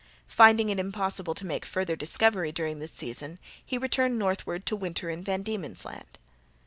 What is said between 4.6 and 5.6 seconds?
to winter in Van